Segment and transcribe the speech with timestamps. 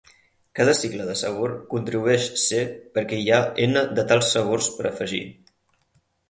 [0.59, 2.63] Cada cicle de sabor contribueix C
[2.99, 5.23] perquè hi ha N de tals sabors per afegir.